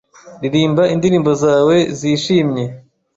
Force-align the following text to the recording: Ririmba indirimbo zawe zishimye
Ririmba 0.41 0.83
indirimbo 0.93 1.31
zawe 1.43 1.75
zishimye 1.99 2.65